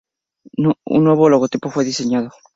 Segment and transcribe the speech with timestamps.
[0.95, 2.31] Un nuevo logotipo fue diseñado.